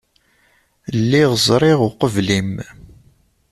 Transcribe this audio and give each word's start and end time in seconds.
Lliɣ 0.99 1.31
ẓriɣ 1.47 1.79
uqbel-im. 1.87 2.51